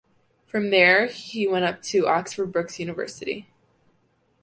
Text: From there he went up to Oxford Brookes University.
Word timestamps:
From 0.47 0.71
there 0.71 1.05
he 1.05 1.45
went 1.45 1.65
up 1.65 1.83
to 1.83 2.07
Oxford 2.07 2.51
Brookes 2.51 2.79
University. 2.79 3.47